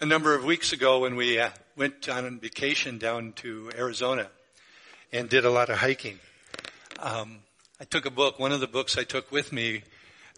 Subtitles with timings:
[0.00, 4.28] a number of weeks ago when we uh, went on vacation down to Arizona
[5.12, 6.20] and did a lot of hiking.
[7.00, 7.38] Um,
[7.80, 8.38] I took a book.
[8.38, 9.82] One of the books I took with me,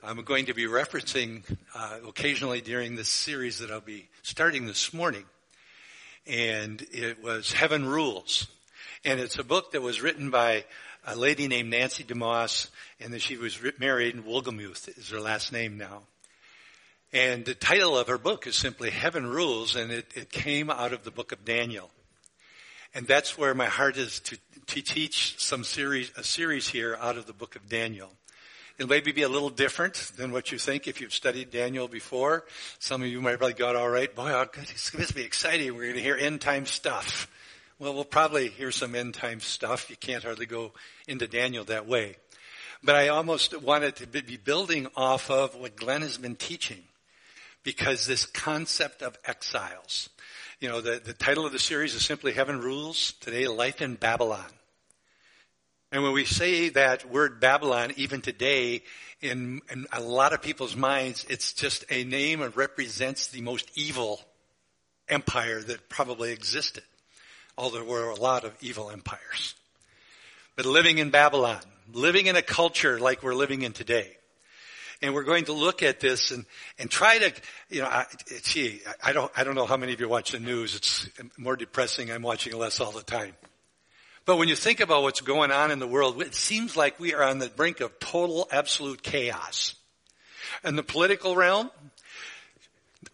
[0.03, 1.43] I'm going to be referencing
[1.75, 5.25] uh, occasionally during this series that I'll be starting this morning,
[6.27, 8.47] and it was Heaven Rules,
[9.05, 10.65] and it's a book that was written by
[11.07, 15.53] a lady named Nancy DeMoss, and that she was married, and Wolgemuth is her last
[15.53, 16.05] name now.
[17.13, 20.93] And the title of her book is simply Heaven Rules, and it, it came out
[20.93, 21.91] of the book of Daniel.
[22.95, 27.17] And that's where my heart is to, to teach some series, a series here out
[27.17, 28.11] of the book of Daniel.
[28.79, 32.45] It'll maybe be a little different than what you think if you've studied Daniel before.
[32.79, 34.15] Some of you might have probably got all right.
[34.15, 35.75] Boy, oh, good, it's going to be exciting.
[35.75, 37.29] We're going to hear end time stuff.
[37.81, 39.91] Well, we'll probably hear some end time stuff.
[39.91, 40.73] You can't hardly go
[41.09, 42.17] into Daniel that way.
[42.85, 46.85] But I almost wanted to be building off of what Glenn has been teaching
[47.63, 50.09] because this concept of exiles,
[50.61, 53.15] you know, the, the title of the series is simply Heaven Rules.
[53.21, 54.51] Today, Life in Babylon.
[55.93, 58.83] And when we say that word Babylon, even today,
[59.21, 63.71] in, in a lot of people's minds, it's just a name that represents the most
[63.75, 64.21] evil
[65.09, 66.85] empire that probably existed.
[67.59, 69.55] Although there were a lot of evil empires.
[70.57, 71.61] But living in Babylon,
[71.93, 74.17] living in a culture like we're living in today,
[75.03, 76.45] and we're going to look at this and,
[76.79, 77.33] and try to,
[77.71, 78.07] you know, I,
[78.43, 80.75] gee, I don't, I don't know how many of you watch the news.
[80.75, 82.11] It's more depressing.
[82.11, 83.35] I'm watching less all the time.
[84.27, 87.15] But when you think about what's going on in the world, it seems like we
[87.15, 89.75] are on the brink of total, absolute chaos.
[90.63, 91.71] In the political realm,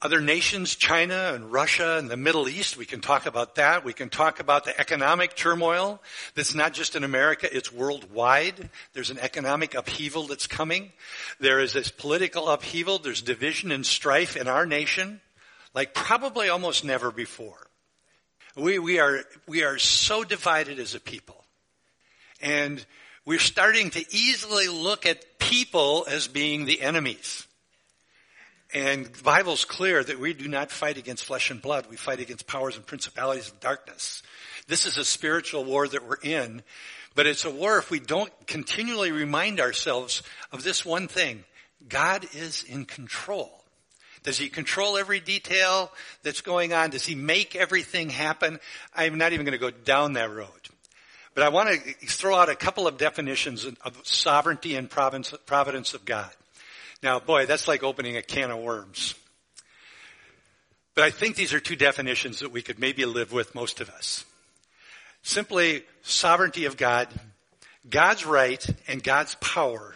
[0.02, 3.84] other nations, China and Russia and the Middle East, we can talk about that.
[3.84, 6.02] We can talk about the economic turmoil
[6.34, 8.68] that's not just in America, it's worldwide.
[8.94, 10.92] There's an economic upheaval that's coming.
[11.38, 12.98] There is this political upheaval.
[12.98, 15.20] There's division and strife in our nation
[15.76, 17.68] like probably almost never before.
[18.56, 21.44] We, we are, we are so divided as a people.
[22.40, 22.84] And
[23.26, 27.45] we're starting to easily look at people as being the enemies.
[28.74, 31.86] And the Bible's clear that we do not fight against flesh and blood.
[31.88, 34.22] We fight against powers and principalities of darkness.
[34.66, 36.62] This is a spiritual war that we're in,
[37.14, 40.22] but it's a war if we don't continually remind ourselves
[40.52, 41.44] of this one thing.
[41.88, 43.62] God is in control.
[44.24, 45.92] Does he control every detail
[46.24, 46.90] that's going on?
[46.90, 48.58] Does he make everything happen?
[48.94, 50.48] I'm not even going to go down that road.
[51.34, 56.04] But I want to throw out a couple of definitions of sovereignty and providence of
[56.04, 56.30] God.
[57.02, 59.14] Now, boy, that's like opening a can of worms.
[60.94, 63.90] But I think these are two definitions that we could maybe live with most of
[63.90, 64.24] us.
[65.22, 67.08] Simply sovereignty of God,
[67.88, 69.94] God's right and God's power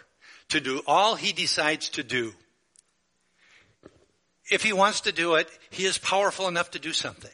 [0.50, 2.32] to do all he decides to do.
[4.50, 7.30] If he wants to do it, he is powerful enough to do something.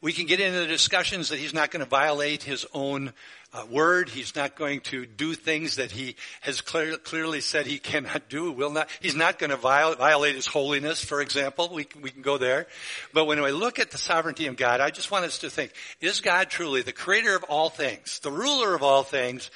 [0.00, 3.12] We can get into the discussions that he's not going to violate his own
[3.52, 4.08] uh, word.
[4.08, 8.52] He's not going to do things that he has clear, clearly said he cannot do.
[8.52, 8.88] Will not.
[9.00, 11.70] He's not going to violate, violate his holiness, for example.
[11.72, 12.68] We we can go there.
[13.12, 15.72] But when we look at the sovereignty of God, I just want us to think:
[16.00, 19.50] Is God truly the creator of all things, the ruler of all things?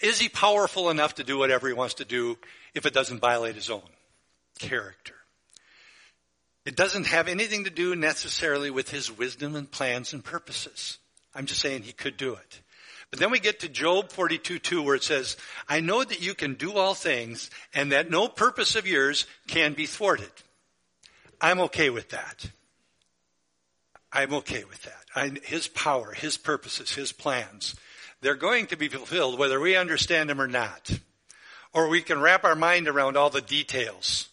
[0.00, 2.38] Is he powerful enough to do whatever he wants to do
[2.72, 3.82] if it doesn't violate his own
[4.60, 5.17] character?
[6.68, 10.98] It doesn't have anything to do necessarily with his wisdom and plans and purposes.
[11.34, 12.60] I'm just saying he could do it.
[13.10, 16.56] But then we get to Job 42:2 where it says, I know that you can
[16.56, 20.30] do all things and that no purpose of yours can be thwarted.
[21.40, 22.50] I'm okay with that.
[24.12, 25.04] I'm okay with that.
[25.16, 27.76] I, his power, his purposes, his plans,
[28.20, 30.90] they're going to be fulfilled whether we understand them or not.
[31.72, 34.28] Or we can wrap our mind around all the details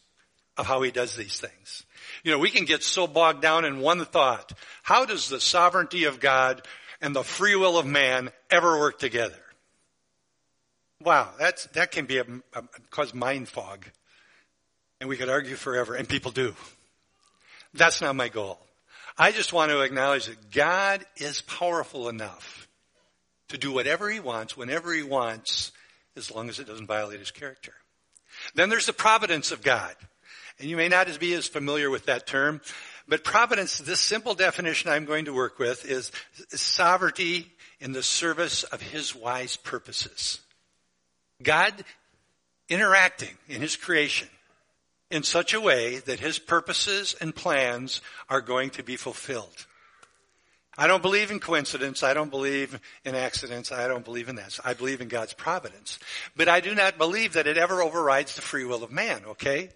[0.58, 1.86] of how he does these things.
[2.26, 4.52] You know, we can get so bogged down in one thought.
[4.82, 6.64] How does the sovereignty of God
[7.00, 9.38] and the free will of man ever work together?
[11.00, 12.26] Wow, that's, that can be a,
[12.56, 13.86] a, cause mind fog.
[15.00, 16.56] And we could argue forever, and people do.
[17.76, 18.58] That's not my goal.
[19.16, 22.68] I just want to acknowledge that God is powerful enough
[23.50, 25.72] to do whatever he wants, whenever he wants,
[26.18, 27.74] as long as it doesn't violate his character.
[28.56, 29.94] Then there's the providence of God.
[30.60, 32.62] And you may not be as familiar with that term,
[33.08, 36.12] but providence, this simple definition I'm going to work with is
[36.50, 40.40] sovereignty in the service of his wise purposes.
[41.44, 41.74] God
[42.70, 44.30] interacting in his creation
[45.12, 49.68] in such a way that his purposes and plans are going to be fulfilled.
[50.78, 52.04] I don't believe in coincidence.
[52.04, 53.72] I don't believe in accidents.
[53.72, 54.60] I don't believe in that.
[54.66, 56.00] I believe in God's providence.
[56.36, 59.70] But I do not believe that it ever overrides the free will of man, okay?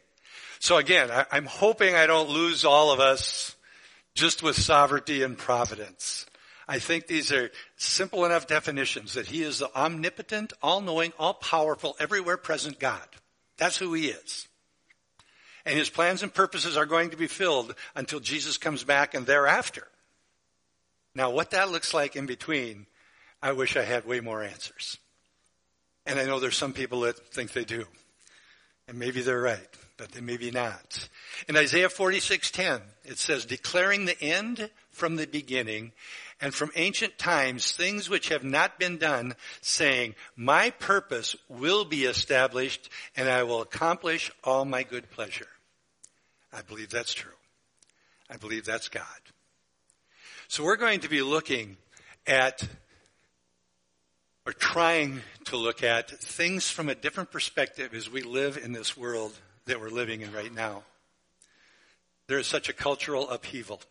[0.60, 3.56] So again, I, am hoping I don't lose all of us
[4.14, 6.26] just with sovereignty and providence.
[6.68, 12.38] I think these are simple enough definitions that he is the omnipotent, all-knowing, all-powerful, everywhere
[12.38, 13.08] present God.
[13.58, 14.48] That's who he is.
[15.66, 19.26] And his plans and purposes are going to be filled until Jesus comes back and
[19.26, 19.88] thereafter.
[21.16, 22.86] Now, what that looks like in between,
[23.42, 24.98] I wish I had way more answers.
[26.06, 27.86] And I know there's some people that think they do.
[28.88, 29.68] And maybe they're right,
[30.00, 31.10] but they maybe not.
[31.50, 35.92] In Isaiah 46:10, it says, declaring the end from the beginning
[36.40, 42.06] and from ancient times things which have not been done, saying, my purpose will be
[42.06, 45.50] established and I will accomplish all my good pleasure.
[46.54, 47.32] I believe that's true.
[48.30, 49.04] I believe that's God.
[50.48, 51.76] So we're going to be looking
[52.26, 52.64] at
[54.46, 58.96] or trying to look at things from a different perspective as we live in this
[58.96, 59.38] world
[59.70, 60.84] that we're living in right now.
[62.28, 63.82] There is such a cultural upheaval.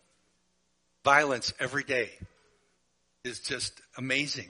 [1.04, 2.10] Violence every day
[3.24, 4.48] is just amazing.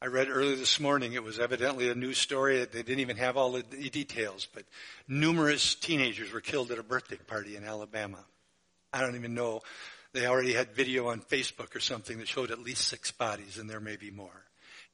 [0.00, 3.36] I read earlier this morning, it was evidently a news story they didn't even have
[3.36, 4.64] all the details, but
[5.06, 8.24] numerous teenagers were killed at a birthday party in Alabama.
[8.92, 9.60] I don't even know.
[10.12, 13.68] They already had video on Facebook or something that showed at least six bodies, and
[13.68, 14.45] there may be more.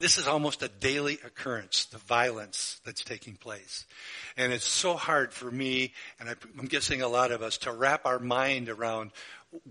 [0.03, 3.87] This is almost a daily occurrence, the violence that's taking place.
[4.37, 8.05] And it's so hard for me, and I'm guessing a lot of us, to wrap
[8.05, 9.13] our mind around,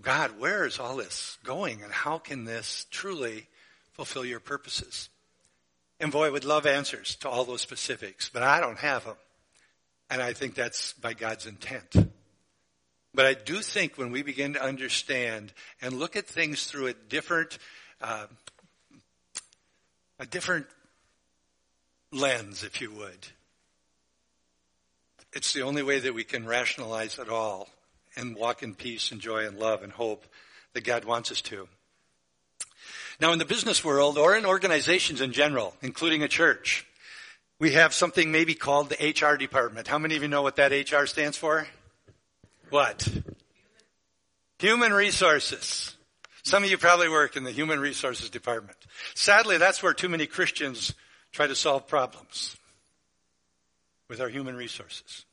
[0.00, 3.46] God, where is all this going, and how can this truly
[3.92, 5.10] fulfill your purposes?
[6.00, 9.16] And boy, I would love answers to all those specifics, but I don't have them.
[10.08, 11.94] And I think that's by God's intent.
[13.12, 15.52] But I do think when we begin to understand
[15.82, 17.58] and look at things through a different,
[18.00, 18.28] uh,
[20.22, 20.66] a different
[22.12, 23.26] lens, if you would,
[25.32, 27.68] it's the only way that we can rationalize it all
[28.14, 30.24] and walk in peace and joy and love and hope
[30.74, 31.66] that God wants us to.
[33.20, 36.86] Now in the business world or in organizations in general, including a church,
[37.58, 39.88] we have something maybe called the HR department.
[39.88, 41.66] How many of you know what that HR stands for?
[42.70, 43.08] What?
[44.60, 45.96] Human resources.
[46.42, 48.78] Some of you probably work in the human resources department.
[49.14, 50.92] Sadly, that's where too many Christians
[51.30, 52.56] try to solve problems
[54.08, 55.24] with our human resources.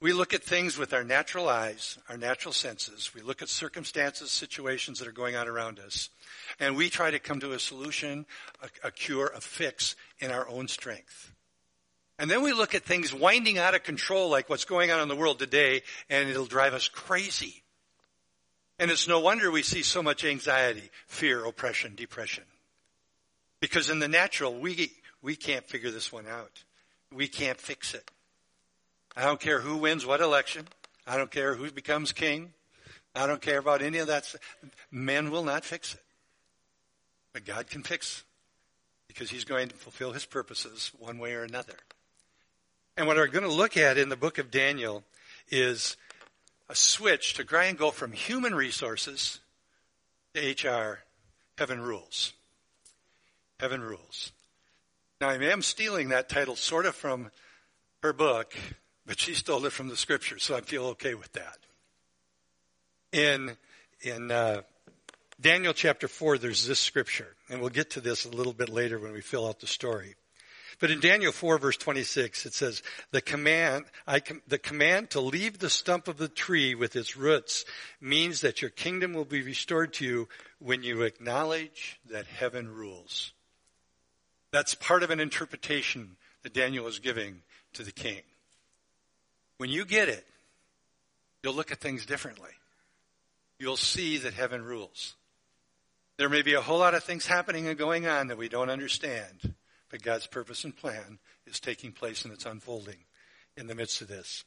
[0.00, 3.14] We look at things with our natural eyes, our natural senses.
[3.14, 6.10] We look at circumstances, situations that are going on around us,
[6.58, 8.26] and we try to come to a solution,
[8.60, 11.32] a, a, cure, a fix in our own strength.
[12.18, 15.06] And then we look at things winding out of control like what's going on in
[15.06, 17.61] the world today, and it'll drive us crazy.
[18.82, 22.42] And it's no wonder we see so much anxiety, fear, oppression, depression.
[23.60, 24.90] Because in the natural, we,
[25.22, 26.64] we can't figure this one out.
[27.14, 28.10] We can't fix it.
[29.16, 30.66] I don't care who wins what election.
[31.06, 32.54] I don't care who becomes king.
[33.14, 34.34] I don't care about any of that.
[34.90, 36.02] Men will not fix it.
[37.32, 38.24] But God can fix
[39.06, 41.76] because he's going to fulfill his purposes one way or another.
[42.96, 45.04] And what we're going to look at in the book of Daniel
[45.52, 45.96] is
[46.72, 49.40] a switch to try and go from human resources
[50.32, 51.00] to HR,
[51.58, 52.32] heaven rules.
[53.60, 54.32] Heaven rules.
[55.20, 57.30] Now I am stealing that title sort of from
[58.02, 58.56] her book,
[59.04, 61.58] but she stole it from the scripture, so I feel okay with that.
[63.12, 63.54] In
[64.00, 64.62] in uh,
[65.38, 68.98] Daniel chapter four, there's this scripture, and we'll get to this a little bit later
[68.98, 70.14] when we fill out the story.
[70.82, 75.60] But in Daniel 4 verse 26, it says, the command, I, the command to leave
[75.60, 77.64] the stump of the tree with its roots
[78.00, 83.32] means that your kingdom will be restored to you when you acknowledge that heaven rules.
[84.50, 87.42] That's part of an interpretation that Daniel is giving
[87.74, 88.22] to the king.
[89.58, 90.26] When you get it,
[91.44, 92.50] you'll look at things differently.
[93.60, 95.14] You'll see that heaven rules.
[96.16, 98.68] There may be a whole lot of things happening and going on that we don't
[98.68, 99.54] understand,
[99.92, 102.96] but God's purpose and plan is taking place and it's unfolding
[103.58, 104.42] in the midst of this.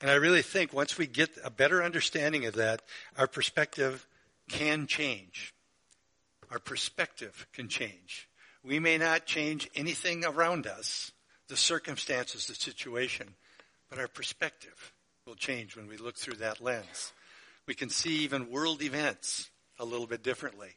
[0.00, 2.82] And I really think once we get a better understanding of that,
[3.16, 4.06] our perspective
[4.50, 5.54] can change.
[6.50, 8.28] Our perspective can change.
[8.62, 11.12] We may not change anything around us,
[11.48, 13.34] the circumstances, the situation,
[13.88, 14.92] but our perspective
[15.26, 17.14] will change when we look through that lens.
[17.66, 20.76] We can see even world events a little bit differently.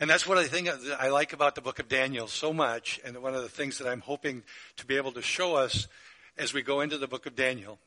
[0.00, 3.20] And that's what I think I like about the book of Daniel so much, and
[3.22, 4.42] one of the things that I'm hoping
[4.76, 5.88] to be able to show us
[6.36, 7.78] as we go into the book of Daniel.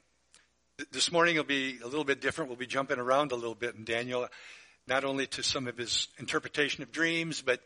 [0.91, 2.49] This morning will be a little bit different.
[2.49, 4.27] We'll be jumping around a little bit in Daniel,
[4.87, 7.61] not only to some of his interpretation of dreams, but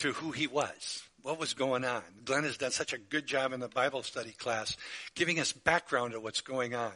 [0.00, 2.02] to who he was what was going on.
[2.24, 4.76] Glenn has done such a good job in the Bible study class
[5.16, 6.92] giving us background of what's going on.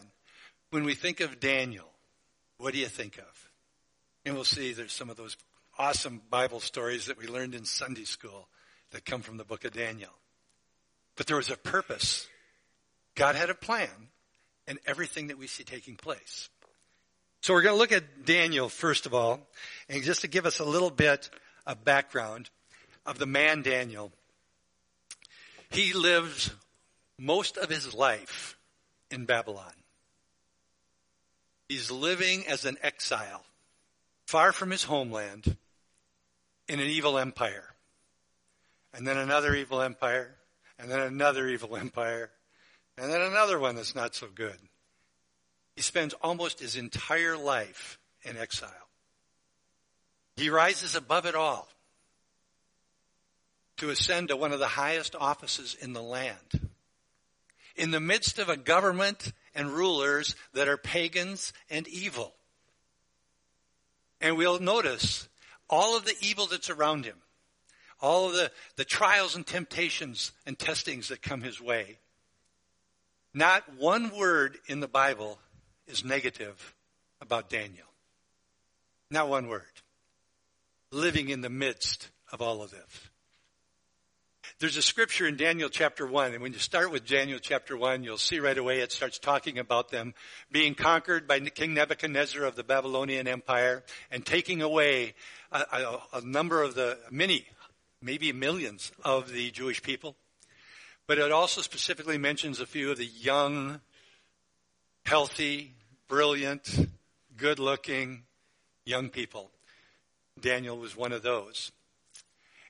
[0.71, 1.91] When we think of Daniel,
[2.61, 3.51] What do you think of?
[4.25, 5.37] And we'll see there's some of those
[5.81, 8.47] awesome Bible stories that we learned in Sunday school
[8.91, 10.11] that come from the book of Daniel.
[11.17, 12.29] But there was a purpose.
[13.15, 13.89] God had a plan
[14.69, 16.51] in everything that we see taking place.
[17.41, 19.41] So we're going to look at Daniel first of all,
[19.89, 21.31] and just to give us a little bit
[21.67, 22.51] of background
[23.07, 24.13] of the man Daniel.
[25.71, 26.53] He lived
[27.19, 28.59] most of his life
[29.11, 29.73] in Babylon.
[31.71, 33.45] He's living as an exile,
[34.27, 35.57] far from his homeland,
[36.71, 37.65] in an evil empire.
[38.95, 40.37] And then another evil empire,
[40.79, 42.31] and then another evil empire,
[42.97, 44.57] and then another one that's not so good.
[45.75, 48.71] He spends almost his entire life in exile.
[50.37, 51.69] He rises above it all
[53.79, 56.69] to ascend to one of the highest offices in the land.
[57.75, 62.33] In the midst of a government and rulers that are pagans and evil.
[64.21, 65.29] And we'll notice
[65.71, 67.17] all of the evil that's around him,
[68.01, 71.99] all of the, the trials and temptations and testings that come his way.
[73.33, 75.39] Not one word in the Bible
[75.87, 76.75] is negative
[77.21, 77.87] about Daniel.
[79.11, 79.63] Not one word.
[80.91, 83.11] Living in the midst of all of this.
[84.59, 88.05] There's a scripture in Daniel chapter 1, and when you start with Daniel chapter 1,
[88.05, 90.13] you'll see right away it starts talking about them
[90.53, 95.15] being conquered by King Nebuchadnezzar of the Babylonian Empire and taking away
[95.53, 97.47] a, a, a number of the, many,
[98.03, 100.17] maybe millions of the Jewish people.
[101.07, 103.81] But it also specifically mentions a few of the young,
[105.05, 105.75] healthy,
[106.09, 106.89] brilliant,
[107.37, 108.23] good looking
[108.85, 109.51] young people.
[110.41, 111.73] Daniel was one of those.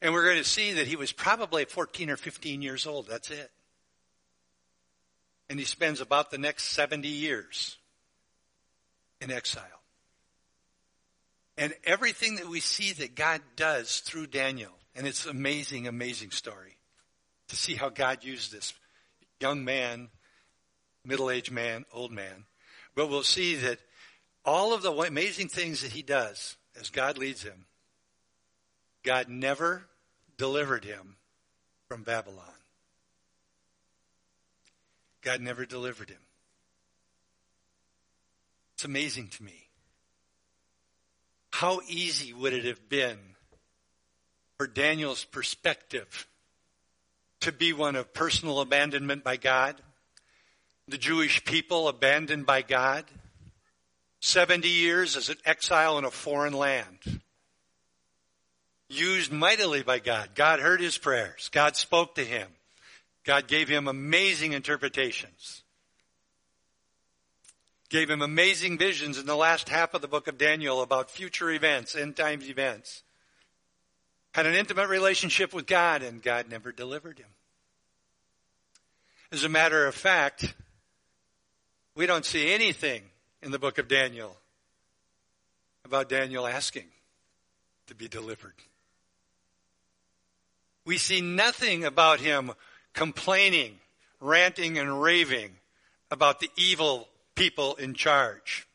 [0.03, 3.09] And we're going to see that he was probably 14 or 15 years old.
[3.09, 3.51] That's it.
[5.51, 7.77] And he spends about the next 70 years
[9.21, 9.80] in exile.
[11.57, 16.77] And everything that we see that God does through Daniel, and it's amazing, amazing story
[17.49, 18.73] to see how God used this
[19.41, 20.09] young man,
[21.05, 22.45] middle aged man, old man.
[22.95, 23.79] But we'll see that
[24.45, 27.67] all of the amazing things that he does as God leads him,
[29.03, 29.87] God never
[30.37, 31.17] delivered him
[31.89, 32.45] from Babylon.
[35.23, 36.21] God never delivered him.
[38.75, 39.70] It's amazing to me.
[41.61, 43.19] How easy would it have been
[44.57, 46.27] for Daniel's perspective
[47.41, 49.77] to be one of personal abandonment by God,
[50.89, 53.05] the Jewish people abandoned by God,
[54.21, 57.21] 70 years as an exile in a foreign land
[58.89, 60.31] used mightily by God.
[60.35, 61.51] God heard his prayers.
[61.53, 62.49] God spoke to him.
[63.23, 65.63] God gave him amazing interpretations.
[67.91, 71.51] Gave him amazing visions in the last half of the book of Daniel about future
[71.51, 73.03] events, end times events.
[74.33, 77.27] Had an intimate relationship with God and God never delivered him.
[79.33, 80.55] As a matter of fact,
[81.97, 83.03] we don't see anything
[83.43, 84.37] in the book of Daniel
[85.85, 86.87] about Daniel asking
[87.89, 88.55] to be delivered.
[90.85, 92.53] We see nothing about him
[92.95, 93.79] complaining,
[94.21, 95.51] ranting, and raving
[96.11, 97.09] about the evil
[97.41, 98.69] people in charge.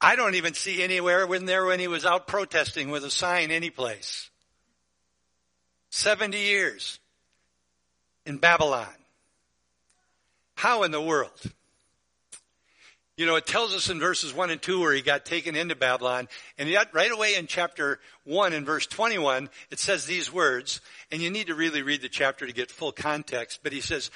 [0.00, 3.50] I don't even see anywhere when there when he was out protesting with a sign
[3.50, 4.30] any place.
[5.90, 6.98] 70 years
[8.24, 8.88] in Babylon.
[10.54, 11.38] How in the world?
[13.18, 15.76] You know, it tells us in verses 1 and 2 where he got taken into
[15.76, 16.26] Babylon.
[16.56, 20.80] And yet, right away in chapter 1 in verse 21, it says these words.
[21.10, 23.60] And you need to really read the chapter to get full context.
[23.62, 24.10] But he says,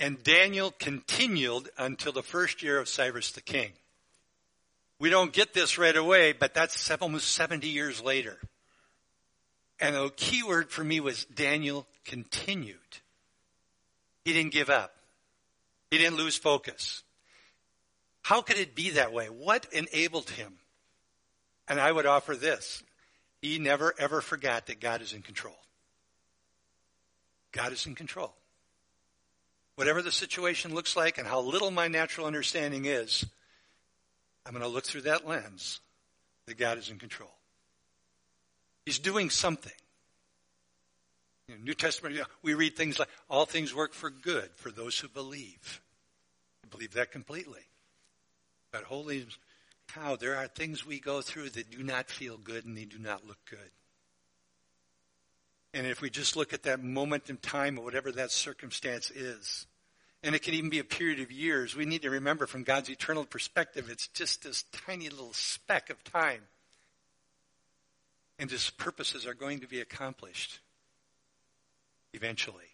[0.00, 3.72] And Daniel continued until the first year of Cyrus the king.
[4.98, 8.38] We don't get this right away, but that's almost 70 years later.
[9.78, 12.76] And the key word for me was Daniel continued.
[14.24, 14.94] He didn't give up.
[15.90, 17.02] He didn't lose focus.
[18.22, 19.26] How could it be that way?
[19.26, 20.54] What enabled him?
[21.68, 22.82] And I would offer this.
[23.42, 25.56] He never ever forgot that God is in control.
[27.52, 28.34] God is in control.
[29.80, 33.24] Whatever the situation looks like and how little my natural understanding is,
[34.44, 35.80] I'm going to look through that lens
[36.44, 37.32] that God is in control.
[38.84, 39.72] He's doing something.
[41.48, 45.08] In New Testament, we read things like, all things work for good for those who
[45.08, 45.80] believe.
[46.62, 47.62] I believe that completely.
[48.72, 49.28] But holy
[49.88, 52.98] cow, there are things we go through that do not feel good and they do
[52.98, 53.70] not look good.
[55.72, 59.66] And if we just look at that moment in time, or whatever that circumstance is,
[60.22, 61.74] And it can even be a period of years.
[61.74, 66.04] We need to remember from God's eternal perspective, it's just this tiny little speck of
[66.04, 66.42] time.
[68.38, 70.60] And his purposes are going to be accomplished
[72.12, 72.64] eventually.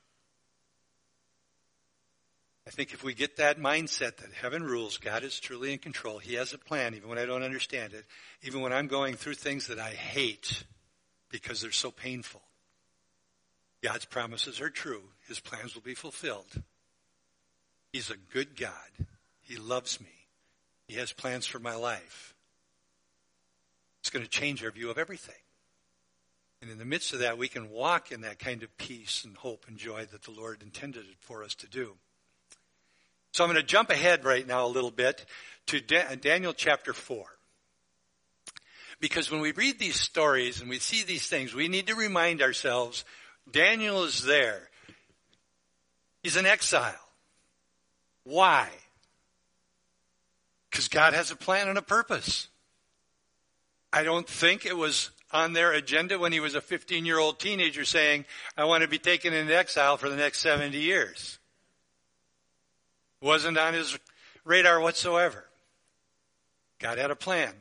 [2.67, 6.19] I think if we get that mindset that heaven rules, God is truly in control,
[6.19, 8.05] He has a plan, even when I don't understand it,
[8.43, 10.65] even when I'm going through things that I hate
[11.31, 12.43] because they're so painful.
[13.83, 15.03] God's promises are true.
[15.29, 16.63] His plans will be fulfilled.
[17.93, 18.73] He's a good God.
[19.43, 20.27] He loves me.
[20.89, 22.35] He has plans for my life.
[24.01, 25.35] It's going to change our view of everything.
[26.63, 29.37] And in the midst of that, we can walk in that kind of peace and
[29.37, 31.97] hope and joy that the Lord intended for us to do.
[33.33, 35.27] So I'm going to jump ahead right now a little bit
[35.67, 37.25] to Daniel chapter 4.
[38.99, 42.41] Because when we read these stories and we see these things, we need to remind
[42.41, 43.05] ourselves
[43.51, 44.69] Daniel is there.
[46.23, 46.95] He's in exile.
[48.25, 48.69] Why?
[50.71, 52.49] Because God has a plan and a purpose.
[53.93, 57.39] I don't think it was on their agenda when he was a 15 year old
[57.39, 58.25] teenager saying,
[58.57, 61.39] I want to be taken into exile for the next 70 years.
[63.21, 63.99] Wasn't on his
[64.45, 65.45] radar whatsoever.
[66.79, 67.53] God had a plan.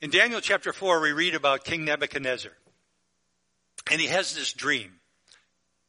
[0.00, 2.52] In Daniel chapter 4, we read about King Nebuchadnezzar.
[3.90, 4.92] And he has this dream.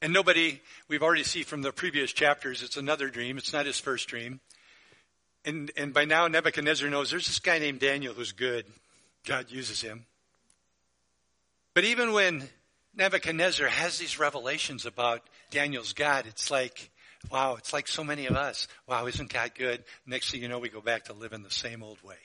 [0.02, 3.38] And nobody, we've already seen from the previous chapters, it's another dream.
[3.38, 4.40] It's not his first dream.
[5.46, 8.66] And, and by now Nebuchadnezzar knows there's this guy named Daniel who's good.
[9.26, 10.06] God uses him.
[11.74, 12.50] But even when
[12.96, 15.22] Nebuchadnezzar has these revelations about
[15.52, 16.90] Daniel's God, it's like,
[17.32, 18.68] wow, it's like so many of us.
[18.88, 19.84] Wow, isn't God good?
[20.06, 22.18] Next thing you know, we go back to living the same old way.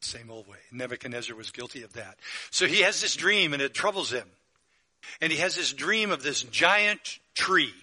[0.00, 0.56] Same old way.
[0.72, 2.18] Nebuchadnezzar was guilty of that.
[2.50, 4.26] So he has this dream and it troubles him.
[5.20, 7.74] And he has this dream of this giant tree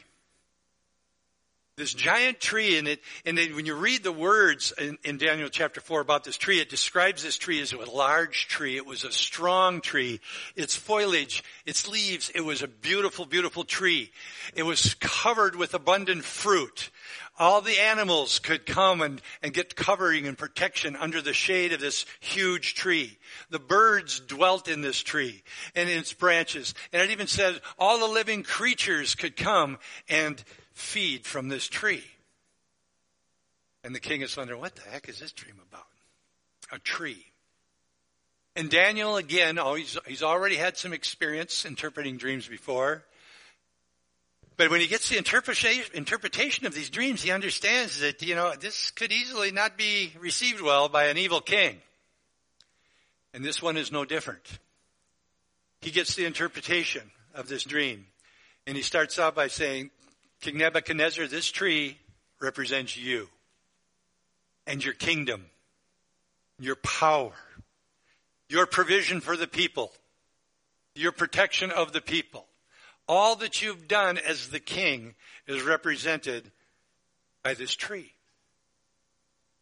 [1.77, 5.47] this giant tree and it and then when you read the words in, in, daniel
[5.47, 9.03] chapter 4 about this tree it describes this tree as a large tree it was
[9.03, 10.19] a strong tree
[10.55, 14.11] its foliage its leaves it was a beautiful beautiful tree
[14.55, 16.89] it was covered with abundant fruit
[17.37, 21.79] all the animals could come and, and get covering and protection under the shade of
[21.79, 23.17] this huge tree.
[23.49, 25.43] The birds dwelt in this tree
[25.75, 26.73] and in its branches.
[26.91, 29.77] And it even said all the living creatures could come
[30.09, 32.03] and feed from this tree.
[33.83, 35.85] And the king is wondering, what the heck is this dream about?
[36.71, 37.25] A tree.
[38.55, 43.05] And Daniel, again, oh, he's, he's already had some experience interpreting dreams before.
[44.57, 48.89] But when he gets the interpretation of these dreams, he understands that, you know, this
[48.89, 51.77] could easily not be received well by an evil king.
[53.35, 54.41] And this one is no different.
[55.81, 57.03] He gets the interpretation
[57.35, 58.07] of this dream.
[58.65, 59.91] And he starts out by saying,
[60.41, 61.99] King Nebuchadnezzar, this tree
[62.41, 63.29] represents you
[64.65, 65.45] and your kingdom,
[66.59, 67.33] your power,
[68.49, 69.91] your provision for the people,
[70.95, 72.46] your protection of the people.
[73.07, 75.15] All that you've done as the king
[75.47, 76.51] is represented
[77.43, 78.11] by this tree.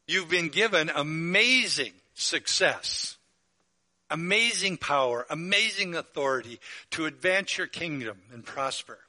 [0.07, 3.17] You've been given amazing success,
[4.09, 6.59] amazing power, amazing authority
[6.91, 8.99] to advance your kingdom and prosper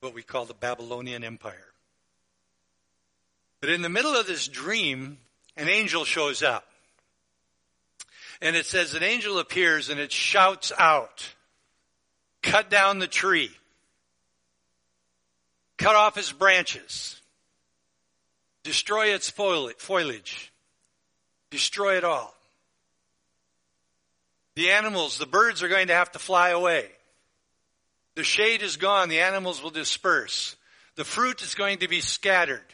[0.00, 1.66] what we call the Babylonian Empire.
[3.60, 5.18] But in the middle of this dream,
[5.56, 6.64] an angel shows up.
[8.40, 11.34] And it says an angel appears and it shouts out,
[12.48, 13.50] cut down the tree,
[15.76, 17.20] cut off its branches,
[18.62, 20.52] destroy its foliage,
[21.50, 22.34] destroy it all.
[24.54, 26.86] The animals, the birds are going to have to fly away.
[28.16, 30.56] The shade is gone, the animals will disperse.
[30.96, 32.64] The fruit is going to be scattered.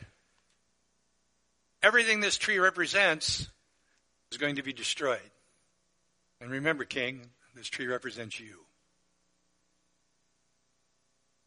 [1.83, 3.47] Everything this tree represents
[4.31, 5.21] is going to be destroyed.
[6.41, 7.21] And remember, King,
[7.55, 8.64] this tree represents you.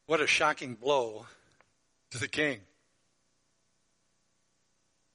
[0.08, 1.26] What a shocking blow
[2.12, 2.60] to the king.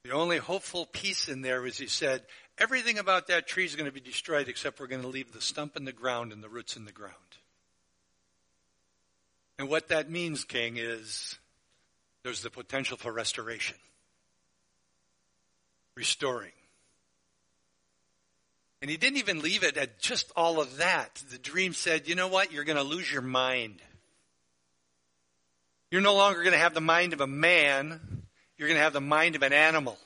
[0.03, 2.21] The only hopeful piece in there was he said,
[2.57, 5.41] everything about that tree is going to be destroyed except we're going to leave the
[5.41, 7.15] stump in the ground and the roots in the ground.
[9.57, 11.37] And what that means, King, is
[12.23, 13.77] there's the potential for restoration,
[15.95, 16.51] restoring.
[18.81, 21.23] And he didn't even leave it at just all of that.
[21.31, 22.51] The dream said, you know what?
[22.51, 23.81] You're going to lose your mind.
[25.93, 27.99] You're no longer going to have the mind of a man.
[28.57, 29.99] You're going to have the mind of an animal.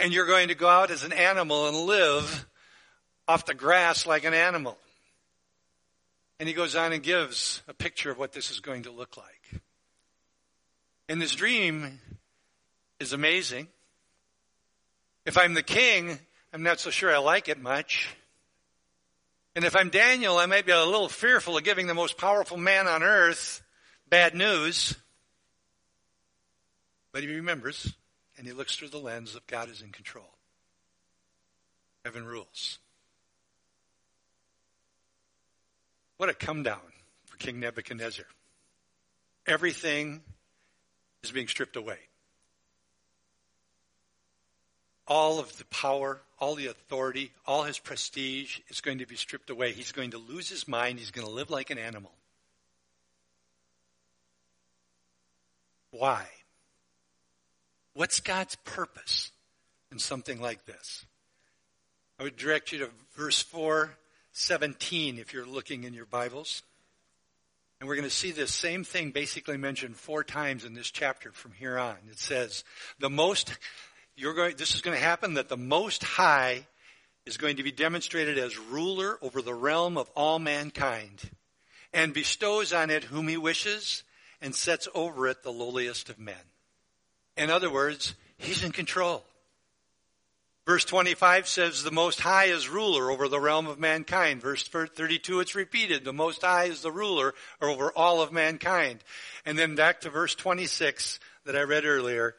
[0.00, 2.44] And you're going to go out as an animal and live
[3.28, 4.76] off the grass like an animal.
[6.40, 9.16] And he goes on and gives a picture of what this is going to look
[9.16, 9.62] like.
[11.08, 12.00] And this dream
[12.98, 13.68] is amazing.
[15.24, 16.18] If I'm the king,
[16.52, 18.08] I'm not so sure I like it much.
[19.54, 22.56] And if I'm Daniel, I might be a little fearful of giving the most powerful
[22.56, 23.62] man on earth
[24.10, 24.96] bad news.
[27.12, 27.94] But he remembers
[28.36, 30.28] and he looks through the lens of God is in control.
[32.04, 32.78] Heaven rules.
[36.16, 36.80] What a come down
[37.26, 38.26] for King Nebuchadnezzar.
[39.46, 40.20] Everything
[41.22, 41.98] is being stripped away.
[45.06, 49.50] All of the power, all the authority, all his prestige is going to be stripped
[49.50, 49.72] away.
[49.72, 50.98] He's going to lose his mind.
[50.98, 52.12] He's going to live like an animal.
[56.00, 56.24] Why?
[57.92, 59.32] What's God's purpose
[59.92, 61.04] in something like this?
[62.18, 66.62] I would direct you to verse 417 if you're looking in your Bibles.
[67.78, 71.32] And we're going to see this same thing basically mentioned four times in this chapter
[71.32, 71.98] from here on.
[72.10, 72.64] It says,
[72.98, 73.58] the most,
[74.16, 76.66] you're going, this is going to happen that the most high
[77.26, 81.28] is going to be demonstrated as ruler over the realm of all mankind
[81.92, 84.02] and bestows on it whom he wishes
[84.40, 86.34] and sets over it the lowliest of men.
[87.36, 89.24] In other words, he's in control.
[90.66, 94.40] Verse 25 says, The Most High is ruler over the realm of mankind.
[94.40, 99.02] Verse 32, it's repeated, The Most High is the ruler over all of mankind.
[99.44, 102.36] And then back to verse 26 that I read earlier.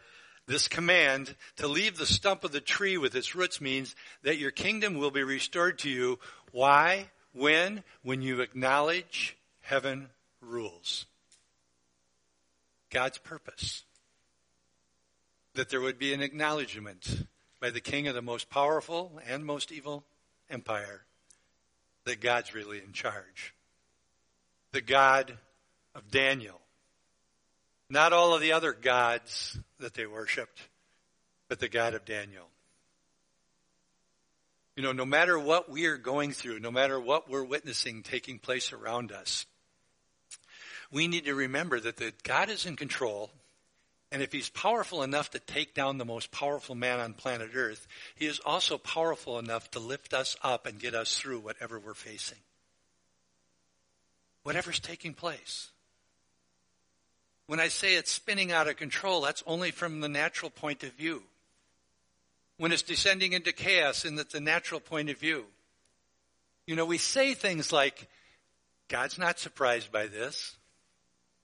[0.47, 4.51] This command to leave the stump of the tree with its roots means that your
[4.51, 6.19] kingdom will be restored to you.
[6.51, 7.09] Why?
[7.33, 7.83] When?
[8.03, 10.09] When you acknowledge heaven
[10.41, 11.05] rules.
[12.91, 13.83] God's purpose.
[15.55, 17.25] That there would be an acknowledgement
[17.59, 20.03] by the king of the most powerful and most evil
[20.49, 21.03] empire
[22.05, 23.53] that God's really in charge.
[24.71, 25.37] The God
[25.95, 26.59] of Daniel.
[27.89, 30.61] Not all of the other gods that they worshiped,
[31.49, 32.47] but the God of Daniel.
[34.75, 38.39] You know, no matter what we are going through, no matter what we're witnessing taking
[38.39, 39.45] place around us,
[40.91, 43.31] we need to remember that the God is in control
[44.11, 47.87] and if he's powerful enough to take down the most powerful man on planet Earth,
[48.15, 51.93] he is also powerful enough to lift us up and get us through whatever we're
[51.93, 52.37] facing.
[54.43, 55.69] Whatever's taking place.
[57.47, 60.91] When I say it's spinning out of control, that's only from the natural point of
[60.93, 61.23] view.
[62.57, 65.45] When it's descending into chaos in the, the natural point of view.
[66.67, 68.09] You know, we say things like,
[68.89, 70.55] God's not surprised by this.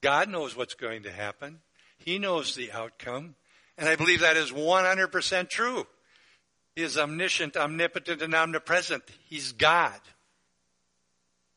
[0.01, 1.59] God knows what's going to happen.
[1.97, 3.35] He knows the outcome.
[3.77, 5.87] And I believe that is 100% true.
[6.75, 9.03] He is omniscient, omnipotent, and omnipresent.
[9.25, 9.99] He's God.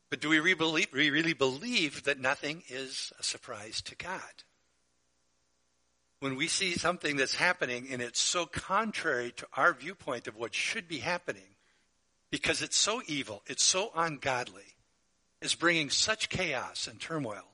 [0.09, 4.21] But do we really believe that nothing is a surprise to God?
[6.19, 10.55] When we see something that's happening and it's so contrary to our viewpoint of what
[10.55, 11.57] should be happening,
[12.31, 14.75] because it's so evil, it's so ungodly,
[15.41, 17.50] it's bringing such chaos and turmoil,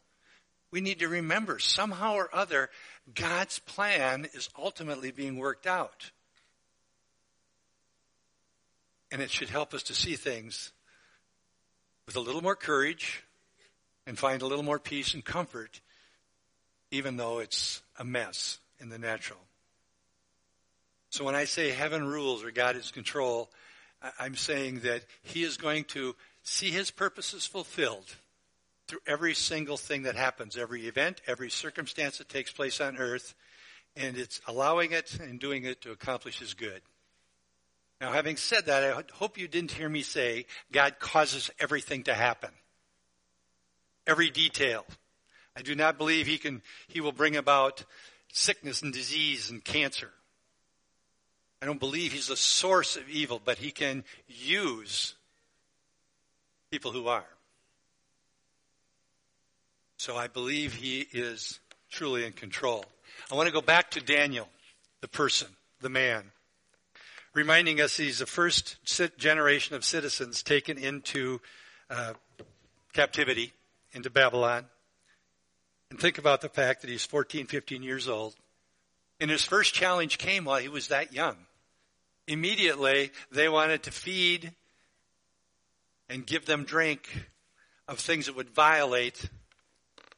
[0.70, 2.70] we need to remember somehow or other,
[3.14, 6.11] God's plan is ultimately being worked out.
[9.12, 10.72] And it should help us to see things
[12.07, 13.22] with a little more courage
[14.07, 15.81] and find a little more peace and comfort,
[16.90, 19.40] even though it's a mess in the natural.
[21.11, 23.48] So when I say heaven rules or God is control,
[24.18, 28.05] I'm saying that He is going to see His purposes fulfilled
[28.87, 33.35] through every single thing that happens, every event, every circumstance that takes place on earth,
[33.96, 36.83] and it's allowing it and doing it to accomplish his good.
[38.01, 42.14] Now, having said that, I hope you didn't hear me say God causes everything to
[42.14, 42.51] happen.
[44.07, 44.85] Every detail.
[45.57, 47.85] I do not believe he can, he will bring about
[48.33, 50.11] sickness and disease and cancer.
[51.62, 55.14] I don't believe he's the source of evil, but he can use
[56.70, 57.25] people who are.
[59.98, 61.59] So I believe he is
[61.90, 62.85] truly in control.
[63.30, 64.48] I want to go back to Daniel,
[65.00, 65.48] the person,
[65.80, 66.24] the man,
[67.32, 68.76] reminding us he's the first
[69.16, 71.40] generation of citizens taken into
[71.88, 72.12] uh,
[72.92, 73.52] captivity,
[73.92, 74.66] into Babylon.
[75.90, 78.35] And think about the fact that he's 14, 15 years old.
[79.18, 81.37] And his first challenge came while he was that young.
[82.26, 84.52] Immediately, they wanted to feed
[86.11, 87.28] and give them drink
[87.88, 89.30] of things that would violate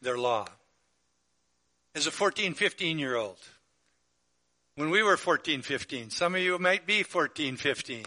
[0.01, 0.47] their law.
[1.95, 3.39] As a 14, 15 year old,
[4.77, 8.05] when we were 14, 15, some of you might be 14, 15,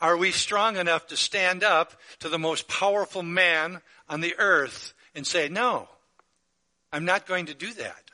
[0.00, 4.94] are we strong enough to stand up to the most powerful man on the earth
[5.14, 5.88] and say, no,
[6.92, 8.10] I'm not going to do that.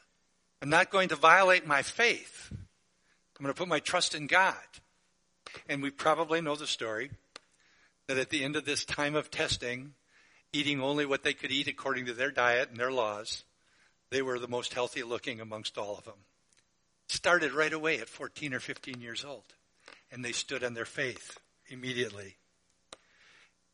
[0.62, 2.48] I'm not going to violate my faith.
[2.50, 4.54] I'm going to put my trust in God.
[5.68, 7.10] And we probably know the story
[8.06, 9.94] that at the end of this time of testing,
[10.52, 13.44] eating only what they could eat according to their diet and their laws,
[14.10, 16.14] they were the most healthy looking amongst all of them.
[17.08, 19.44] Started right away at 14 or 15 years old.
[20.12, 22.36] And they stood on their faith immediately.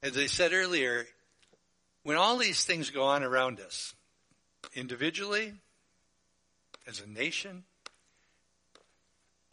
[0.02, 1.06] As I said earlier,
[2.02, 3.94] when all these things go on around us,
[4.74, 5.54] individually,
[6.86, 7.64] as a nation,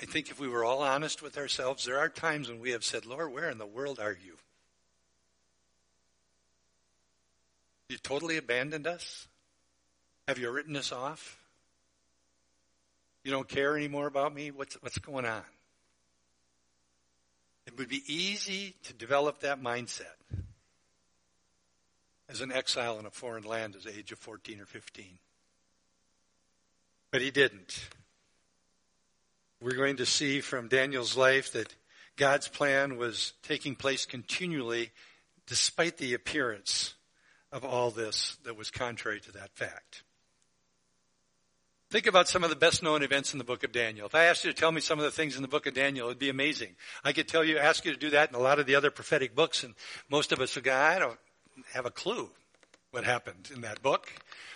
[0.01, 2.83] I think if we were all honest with ourselves, there are times when we have
[2.83, 4.32] said, Lord, where in the world are you?
[7.89, 9.27] You totally abandoned us?
[10.27, 11.37] Have you written us off?
[13.23, 14.51] You don't care anymore about me?
[14.51, 15.43] What's, what's going on?
[17.65, 20.17] It would be easy to develop that mindset
[22.27, 25.05] as an exile in a foreign land at the age of 14 or 15.
[27.11, 27.87] But he didn't.
[29.61, 31.73] We're going to see from Daniel's life that
[32.17, 34.91] God's plan was taking place continually
[35.47, 36.95] despite the appearance
[37.53, 40.03] of all this that was contrary to that fact.
[41.91, 44.07] Think about some of the best known events in the book of Daniel.
[44.07, 45.75] If I asked you to tell me some of the things in the book of
[45.75, 46.75] Daniel, it'd be amazing.
[47.03, 48.89] I could tell you, ask you to do that in a lot of the other
[48.89, 49.75] prophetic books, and
[50.09, 51.19] most of us would go, I don't
[51.73, 52.31] have a clue
[52.89, 54.11] what happened in that book.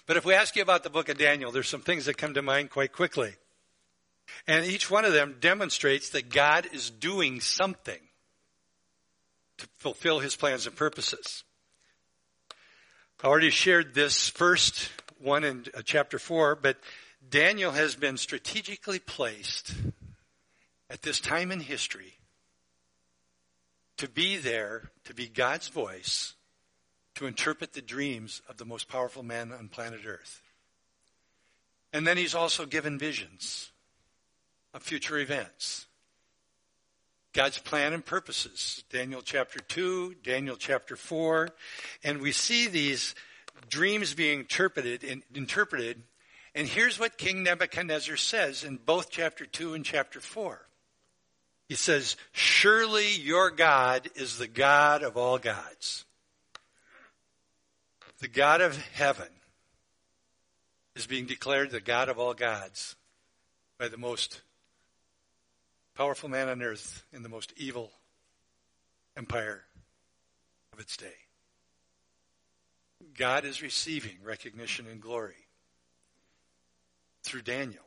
[0.08, 2.34] But if we ask you about the book of Daniel, there's some things that come
[2.34, 3.36] to mind quite quickly.
[4.48, 8.00] And each one of them demonstrates that God is doing something
[9.60, 11.44] to fulfill his plans and purposes.
[13.24, 16.78] I already shared this first one in uh, chapter 4, but
[17.28, 19.74] Daniel has been strategically placed
[20.88, 22.14] at this time in history
[23.98, 26.36] to be there, to be God's voice,
[27.16, 30.44] to interpret the dreams of the most powerful man on planet Earth.
[31.92, 33.72] And then he's also given visions
[34.76, 35.87] of future events.
[37.38, 38.84] God's plan and purposes.
[38.92, 41.50] Daniel chapter 2, Daniel chapter 4.
[42.04, 43.16] And we see these
[43.70, 46.02] dreams being interpreted and interpreted
[46.58, 50.60] and here's what King Nebuchadnezzar says in both chapter 2 and chapter 4.
[51.70, 56.06] He says, Surely your God is the God of all gods.
[58.22, 59.28] The God of heaven
[60.96, 62.96] is being declared the God of all gods
[63.78, 64.42] by the most
[65.98, 67.92] powerful man on earth in the most evil
[69.18, 69.64] empire
[70.72, 71.16] of its day.
[73.18, 75.48] God is receiving recognition and glory
[77.24, 77.84] through Daniel.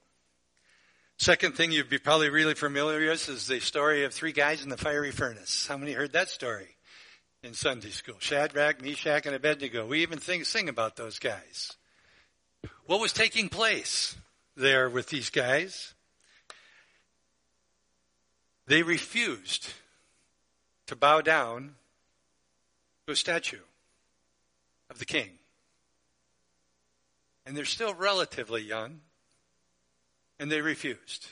[1.18, 4.70] Second thing you'd be probably really familiar with is the story of three guys in
[4.70, 5.68] the fiery furnace.
[5.68, 6.76] How many heard that story
[7.44, 8.16] in Sunday school?
[8.18, 9.86] Shadrach, Meshach, and Abednego.
[9.86, 11.76] We even sing, sing about those guys.
[12.86, 14.16] What was taking place
[14.56, 15.94] there with these guys?
[18.70, 19.66] They refused
[20.86, 21.74] to bow down
[23.04, 23.58] to a statue
[24.88, 25.28] of the king.
[27.44, 29.00] And they're still relatively young.
[30.38, 31.26] And they refused.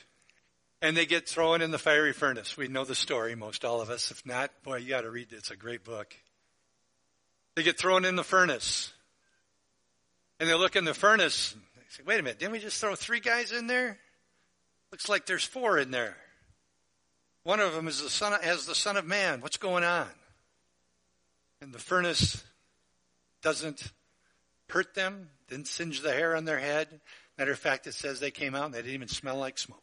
[0.81, 2.57] And they get thrown in the fiery furnace.
[2.57, 4.11] We know the story, most all of us.
[4.11, 5.37] If not, boy, you got to read it.
[5.37, 6.13] It's a great book.
[7.55, 8.91] They get thrown in the furnace.
[10.41, 11.53] And they look in the furnace.
[11.53, 13.97] And they say, wait a minute, didn't we just throw three guys in there?
[14.91, 16.17] Looks like there's four in there.
[17.49, 19.41] One of them is the son of, as the son of man.
[19.41, 20.07] What's going on?
[21.61, 22.43] And the furnace
[23.41, 23.91] doesn't
[24.69, 27.01] hurt them, didn't singe the hair on their head,
[27.39, 29.81] Matter of fact, it says they came out and they didn't even smell like smoke.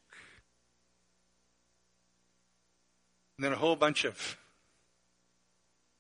[3.37, 4.37] And then a whole bunch of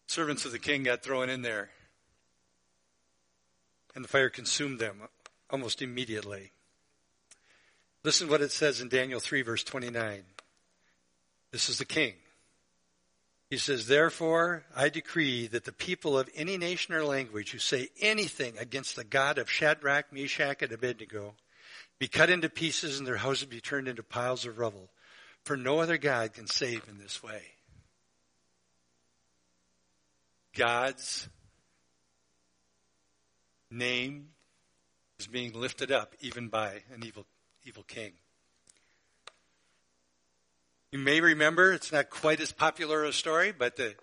[0.06, 1.70] servants of the king got thrown in there.
[3.96, 5.00] And the fire consumed them
[5.50, 6.52] almost immediately.
[8.04, 10.22] Listen what it says in Daniel 3, verse 29.
[11.52, 12.14] This is the king.
[13.50, 17.88] He says, Therefore, I decree that the people of any nation or language who say
[18.00, 21.34] anything against the God of Shadrach, Meshach, and Abednego
[21.98, 24.90] be cut into pieces and their houses be turned into piles of rubble.
[25.44, 27.42] For no other God can save in this way.
[30.56, 31.28] God's
[33.70, 34.30] name
[35.18, 37.26] is being lifted up even by an evil,
[37.64, 38.12] evil king.
[40.96, 43.94] You may remember, it's not quite as popular a story, but the,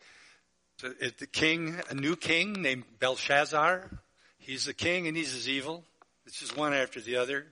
[0.79, 3.89] the, the king, a new king named Belshazzar,
[4.37, 5.83] he's the king and he's as evil.
[6.27, 7.47] It's just one after the other.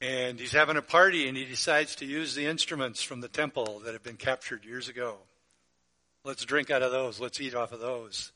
[0.00, 3.80] And he's having a party and he decides to use the instruments from the temple
[3.80, 5.16] that have been captured years ago.
[6.22, 7.18] Let's drink out of those.
[7.18, 8.30] Let's eat off of those.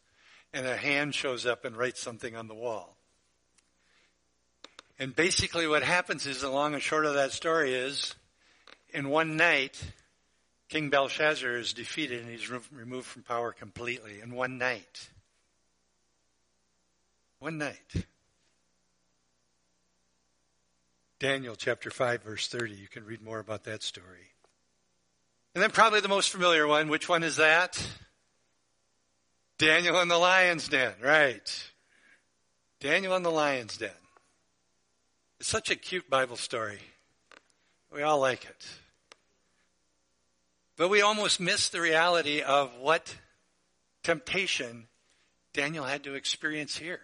[0.53, 2.97] And a hand shows up and writes something on the wall.
[4.99, 8.17] And basically what happens is the long and short of that story is
[8.95, 9.83] in one night,
[10.69, 15.09] King Belshazzar is defeated and he's removed from power completely in one night.
[17.41, 18.07] One night.
[21.19, 22.75] Daniel chapter 5 verse 30.
[22.75, 24.31] You can read more about that story.
[25.55, 26.89] And then probably the most familiar one.
[26.89, 27.85] Which one is that?
[29.59, 30.95] Daniel in the lion's den.
[31.03, 31.71] Right.
[32.81, 33.91] Daniel in the lion's den.
[35.41, 36.81] It's such a cute Bible story.
[37.93, 38.67] We all like it.
[40.77, 43.17] But we almost miss the reality of what
[44.03, 44.89] temptation
[45.53, 47.01] Daniel had to experience here.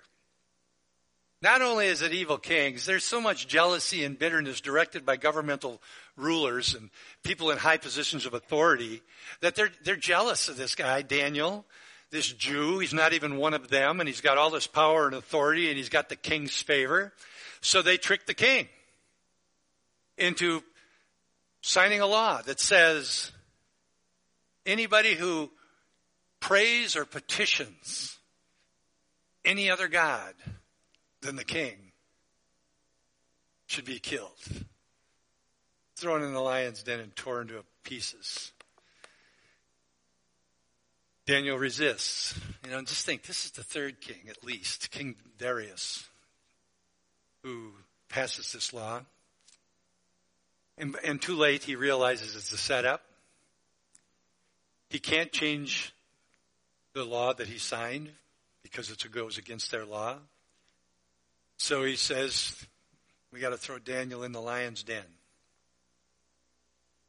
[1.42, 5.80] Not only is it evil kings, there's so much jealousy and bitterness directed by governmental
[6.16, 6.90] rulers and
[7.22, 9.02] people in high positions of authority
[9.40, 11.64] that they're, they're jealous of this guy, Daniel,
[12.10, 12.80] this Jew.
[12.80, 15.78] He's not even one of them and he's got all this power and authority and
[15.78, 17.14] he's got the king's favor.
[17.62, 18.68] So they trick the king
[20.18, 20.62] into
[21.62, 23.32] signing a law that says
[24.66, 25.50] anybody who
[26.40, 28.18] prays or petitions
[29.44, 30.34] any other God
[31.22, 31.76] than the king
[33.66, 34.38] should be killed.
[35.96, 38.52] Thrown in the lion's den and torn to pieces.
[41.26, 42.34] Daniel resists.
[42.64, 46.08] You know, and just think this is the third king, at least, King Darius,
[47.42, 47.72] who
[48.08, 49.02] passes this law.
[50.76, 53.02] And, and too late, he realizes it's a setup.
[54.90, 55.94] He can't change
[56.94, 58.10] the law that he signed
[58.62, 60.16] because it goes against their law.
[61.56, 62.54] So he says,
[63.32, 65.04] we got to throw Daniel in the lion's den.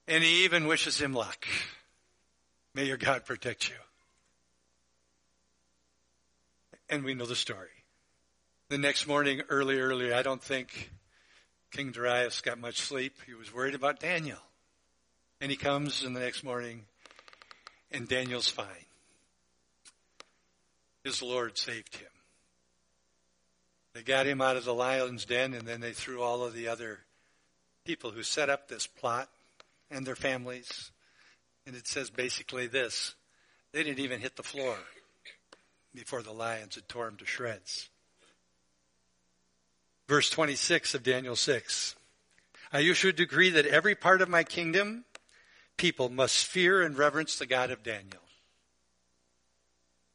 [0.07, 1.47] And he even wishes him luck.
[2.75, 3.75] May your God protect you.
[6.89, 7.69] And we know the story.
[8.69, 10.91] The next morning, early, early, I don't think
[11.71, 13.15] King Darius got much sleep.
[13.25, 14.37] He was worried about Daniel.
[15.39, 16.85] And he comes in the next morning,
[17.91, 18.67] and Daniel's fine.
[21.03, 22.07] His Lord saved him.
[23.93, 26.67] They got him out of the lion's den, and then they threw all of the
[26.67, 26.99] other
[27.85, 29.29] people who set up this plot
[29.89, 30.91] and their families.
[31.65, 33.15] And it says basically this
[33.73, 34.77] they didn't even hit the floor
[35.93, 37.89] before the lions had torn them to shreds.
[40.07, 41.95] Verse 26 of Daniel 6.
[42.73, 45.05] I a decree that every part of my kingdom
[45.81, 48.21] people must fear and reverence the God of Daniel.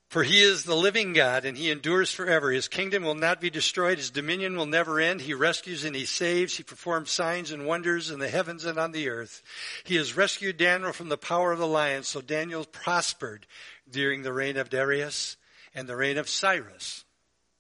[0.09, 2.53] For he is the living God and he endures forever.
[2.53, 3.99] His kingdom will not be destroyed.
[3.99, 5.21] His dominion will never end.
[5.21, 6.57] He rescues and he saves.
[6.57, 9.43] He performs signs and wonders in the heavens and on the earth.
[9.83, 12.05] He has rescued Daniel from the power of the lion.
[12.05, 13.45] So Daniel prospered
[13.91, 15.37] during the reign of Darius
[15.75, 17.05] and the reign of Cyrus,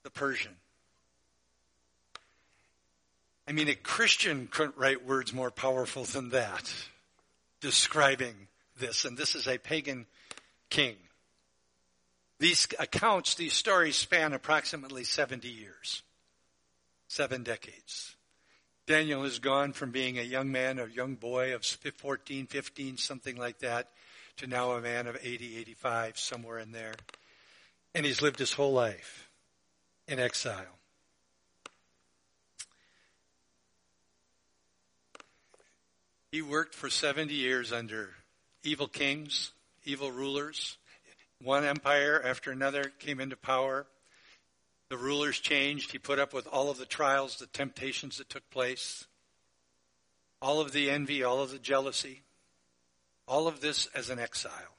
[0.05, 0.55] the Persian.
[3.49, 6.73] I mean, a Christian couldn't write words more powerful than that,
[7.61, 9.05] describing this.
[9.05, 10.07] And this is a pagan
[10.71, 10.97] king.
[12.38, 16.03] These accounts, these stories span approximately 70 years,
[17.09, 18.14] seven decades.
[18.87, 23.37] Daniel has gone from being a young man, a young boy of 14, 15, something
[23.37, 23.88] like that,
[24.37, 26.95] to now a man of 80, 85, somewhere in there.
[27.95, 29.29] And he's lived his whole life
[30.07, 30.79] in exile.
[36.37, 38.11] He worked for 70 years under
[38.62, 39.53] evil kings,
[39.87, 40.77] evil rulers,
[41.42, 43.87] one empire after another came into power.
[44.90, 45.92] The rulers changed.
[45.92, 49.07] He put up with all of the trials, the temptations that took place,
[50.42, 52.20] all of the envy, all of the jealousy,
[53.27, 54.77] all of this as an exile.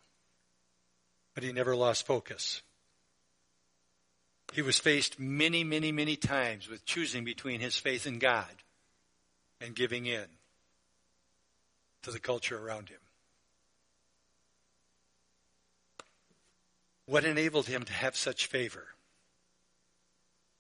[1.34, 2.62] But he never lost focus.
[4.54, 8.54] He was faced many, many, many times with choosing between his faith in God
[9.60, 10.37] and giving in
[12.08, 13.00] to the culture around him.
[17.06, 18.88] What enabled him to have such favor?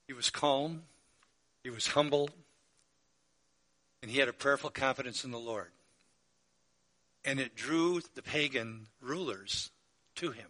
[0.07, 0.81] He was calm,
[1.63, 2.29] he was humble,
[4.01, 5.71] and he had a prayerful confidence in the Lord.
[7.23, 9.71] And it drew the pagan rulers
[10.15, 10.49] to him.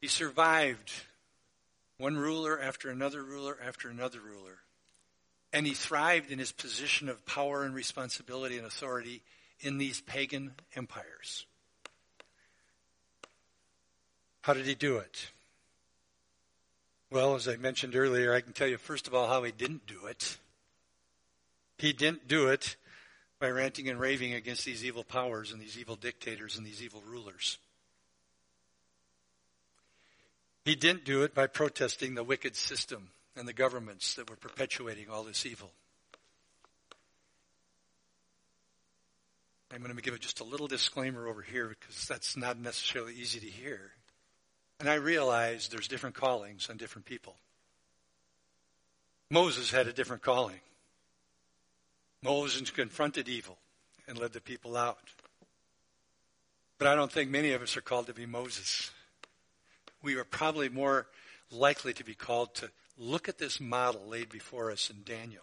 [0.00, 0.90] He survived
[1.98, 4.63] one ruler after another ruler after another ruler.
[5.54, 9.22] And he thrived in his position of power and responsibility and authority
[9.60, 11.46] in these pagan empires.
[14.42, 15.30] How did he do it?
[17.08, 19.86] Well, as I mentioned earlier, I can tell you first of all how he didn't
[19.86, 20.38] do it.
[21.78, 22.74] He didn't do it
[23.38, 27.02] by ranting and raving against these evil powers and these evil dictators and these evil
[27.06, 27.58] rulers.
[30.64, 35.08] He didn't do it by protesting the wicked system and the governments that were perpetuating
[35.10, 35.70] all this evil.
[39.72, 43.40] I'm going to give just a little disclaimer over here because that's not necessarily easy
[43.40, 43.90] to hear.
[44.78, 47.34] And I realize there's different callings on different people.
[49.30, 50.60] Moses had a different calling.
[52.22, 53.58] Moses confronted evil
[54.06, 54.98] and led the people out.
[56.78, 58.90] But I don't think many of us are called to be Moses.
[60.02, 61.06] We are probably more
[61.50, 65.42] likely to be called to look at this model laid before us in Daniel.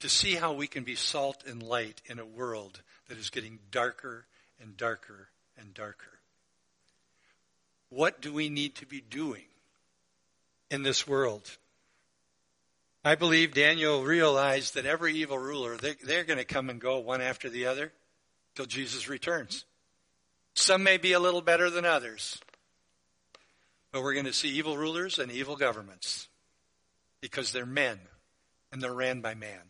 [0.00, 3.58] To see how we can be salt and light in a world that is getting
[3.70, 4.24] darker
[4.60, 6.18] and darker and darker.
[7.90, 9.44] What do we need to be doing
[10.70, 11.50] in this world?
[13.04, 16.98] I believe Daniel realized that every evil ruler, they're, they're going to come and go
[16.98, 17.92] one after the other
[18.54, 19.64] till Jesus returns.
[20.54, 22.38] Some may be a little better than others.
[23.92, 26.28] But we're going to see evil rulers and evil governments
[27.20, 27.98] because they're men
[28.72, 29.60] and they're ran by man.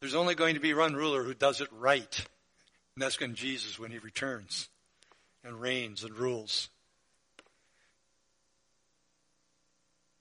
[0.00, 2.14] There's only going to be one ruler who does it right,
[2.94, 4.68] and that's going to be Jesus when he returns
[5.42, 6.68] and reigns and rules.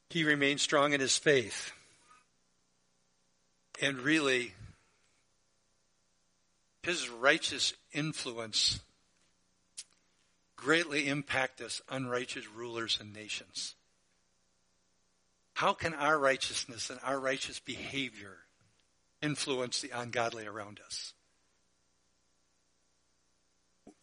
[0.10, 1.72] He remains strong in his faith.
[3.82, 4.54] And really,
[6.84, 8.80] his righteous influence
[10.64, 13.76] greatly impact us unrighteous rulers and nations.
[15.54, 18.38] How can our righteousness and our righteous behavior
[19.22, 21.14] influence the ungodly around us?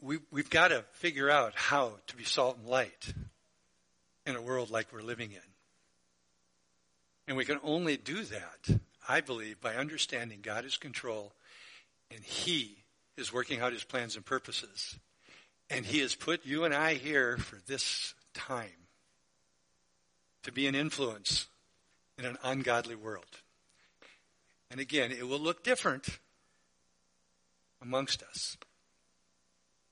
[0.00, 3.12] We, we've got to figure out how to be salt and light
[4.26, 5.38] in a world like we're living in.
[7.26, 11.32] And we can only do that, I believe, by understanding God is control
[12.11, 12.76] and He
[13.16, 14.98] is working out His plans and purposes.
[15.70, 18.88] And He has put you and I here for this time
[20.42, 21.46] to be an influence
[22.18, 23.40] in an ungodly world.
[24.70, 26.18] And again, it will look different
[27.80, 28.56] amongst us.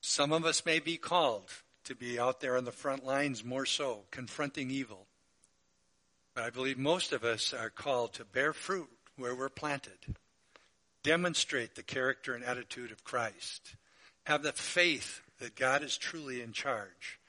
[0.01, 1.51] Some of us may be called
[1.85, 5.07] to be out there on the front lines more so, confronting evil.
[6.35, 9.97] But I believe most of us are called to bear fruit where we're planted,
[11.03, 13.75] demonstrate the character and attitude of Christ,
[14.25, 17.19] have the faith that God is truly in charge?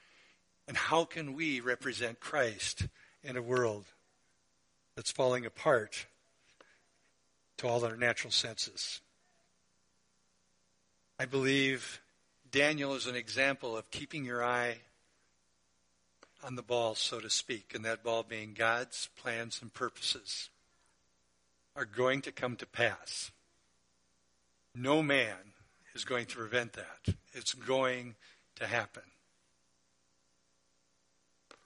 [0.67, 2.87] And how can we represent Christ
[3.23, 3.85] in a world
[4.95, 6.05] that's falling apart
[7.57, 9.01] to all our natural senses?
[11.19, 12.01] I believe
[12.51, 14.77] Daniel is an example of keeping your eye
[16.43, 20.49] on the ball, so to speak, and that ball being God's plans and purposes
[21.75, 23.31] are going to come to pass.
[24.75, 25.53] No man
[25.93, 27.15] is going to prevent that.
[27.33, 28.15] It's going
[28.55, 29.03] to happen.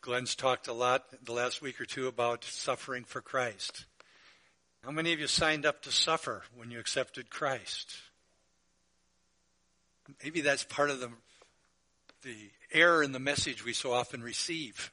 [0.02, 3.86] Glenn's talked a lot the last week or two about suffering for Christ.
[4.84, 7.96] How many of you signed up to suffer when you accepted Christ?
[10.24, 11.10] Maybe that's part of the,
[12.22, 12.36] the
[12.72, 14.92] error in the message we so often receive.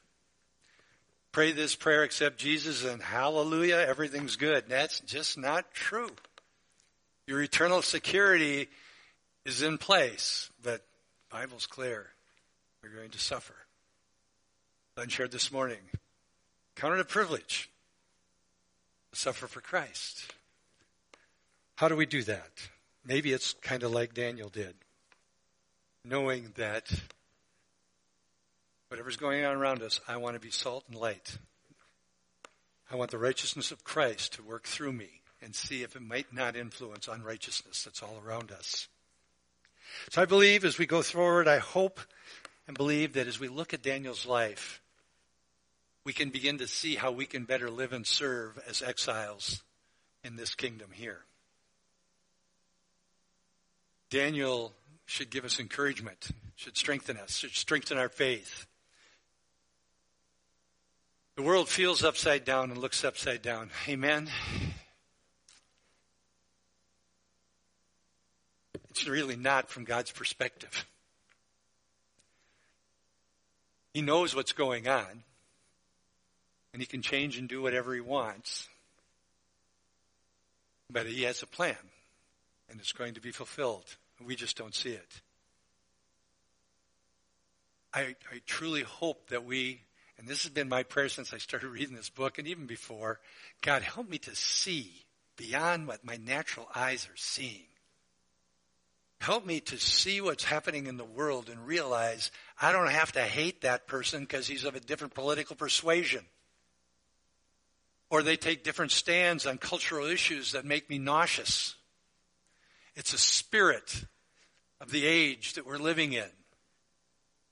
[1.31, 4.65] Pray this prayer, accept Jesus, and hallelujah, everything's good.
[4.67, 6.09] That's just not true.
[7.27, 8.69] Your eternal security
[9.45, 10.81] is in place, but
[11.29, 12.07] Bible's clear.
[12.81, 13.55] We're going to suffer.
[14.95, 15.79] Glenn shared this morning.
[16.75, 17.69] Count it a privilege
[19.11, 20.33] to suffer for Christ.
[21.75, 22.51] How do we do that?
[23.05, 24.75] Maybe it's kind of like Daniel did,
[26.05, 26.91] knowing that
[28.89, 31.37] whatever's going on around us, I want to be salt and light.
[32.91, 35.09] I want the righteousness of Christ to work through me
[35.41, 38.87] and see if it might not influence unrighteousness that's all around us.
[40.09, 41.99] So I believe as we go forward, I hope
[42.67, 44.81] and believe that as we look at Daniel's life,
[46.05, 49.63] we can begin to see how we can better live and serve as exiles
[50.23, 51.21] in this kingdom here.
[54.09, 54.73] Daniel
[55.05, 58.67] should give us encouragement, should strengthen us, should strengthen our faith.
[61.35, 63.71] The world feels upside down and looks upside down.
[63.89, 64.29] Amen.
[68.93, 70.85] It's really not from God's perspective.
[73.91, 75.23] He knows what's going on,
[76.71, 78.67] and He can change and do whatever He wants.
[80.91, 81.75] But He has a plan,
[82.69, 83.95] and it's going to be fulfilled.
[84.23, 85.21] We just don't see it.
[87.95, 89.81] I, I truly hope that we,
[90.19, 93.19] and this has been my prayer since I started reading this book and even before,
[93.61, 94.91] God, help me to see
[95.35, 97.65] beyond what my natural eyes are seeing.
[99.23, 102.29] Help me to see what's happening in the world and realize
[102.61, 106.25] I don't have to hate that person because he's of a different political persuasion.
[108.13, 111.73] or they take different stands on cultural issues that make me nauseous.
[112.95, 114.05] It's a spirit
[114.79, 116.29] of the age that we're living in.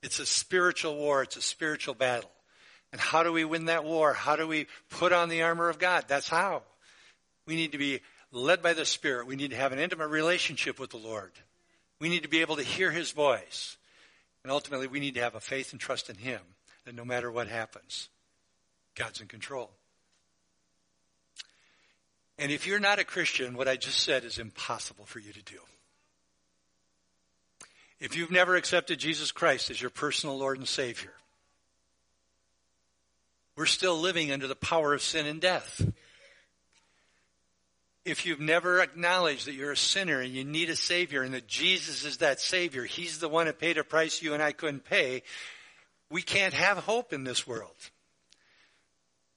[0.04, 1.24] It's a spiritual war.
[1.24, 2.30] It's a spiritual battle.
[2.92, 4.14] And how do we win that war?
[4.14, 6.06] How do we put on the armor of God?
[6.08, 6.62] That's how.
[7.48, 8.02] We need to be
[8.32, 9.26] led by the Spirit.
[9.26, 11.32] We need to have an intimate relationship with the Lord.
[12.02, 13.78] We need to be able to hear His voice.
[14.44, 16.42] And ultimately, we need to have a faith and trust in Him
[16.84, 18.10] that no matter what happens,
[18.96, 19.70] God's in control.
[22.40, 25.44] And if you're not a Christian, what I just said is impossible for you to
[25.44, 25.60] do.
[28.00, 31.14] If you've never accepted Jesus Christ as your personal Lord and Savior,
[33.56, 35.88] we're still living under the power of sin and death.
[38.04, 41.48] If you've never acknowledged that you're a sinner and you need a Savior and that
[41.48, 44.86] Jesus is that Savior, He's the one that paid a price you and I couldn't
[44.86, 45.22] pay,
[46.10, 47.76] we can't have hope in this world.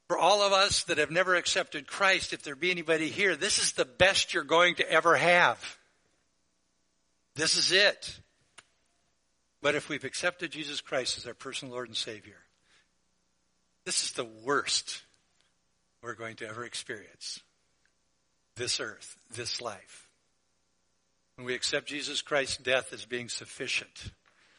[0.09, 3.59] For all of us that have never accepted Christ, if there be anybody here, this
[3.59, 5.79] is the best you're going to ever have.
[7.37, 8.19] This is it.
[9.63, 12.37] But if we've accepted Jesus Christ as our personal Lord and Savior,
[13.87, 15.03] this is the worst
[16.03, 17.41] we're going to ever experience.
[18.57, 20.09] This earth, this life.
[21.37, 24.13] When we accept Jesus Christ's death as being sufficient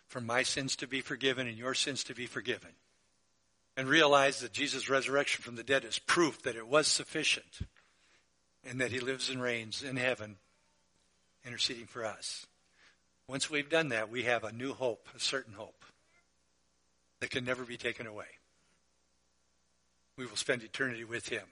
[0.07, 2.71] for my sins to be forgiven and your sins to be forgiven,
[3.77, 7.59] and realize that Jesus' resurrection from the dead is proof that it was sufficient
[8.63, 10.37] and that he lives and reigns in heaven
[11.45, 12.47] interceding for us.
[13.27, 15.83] Once we've done that, we have a new hope, a certain hope
[17.19, 18.25] that can never be taken away.
[20.17, 21.45] We will spend eternity with Him.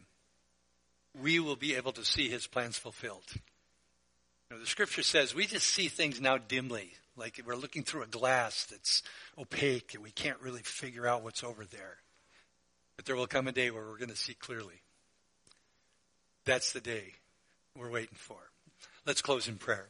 [1.21, 3.23] We will be able to see His plans fulfilled.
[3.33, 8.03] You know, the scripture says we just see things now dimly, like we're looking through
[8.03, 9.03] a glass that's
[9.37, 11.97] opaque and we can't really figure out what's over there.
[12.95, 14.81] But there will come a day where we're going to see clearly.
[16.45, 17.13] That's the day
[17.75, 18.37] we're waiting for.
[19.05, 19.87] Let's close in prayer.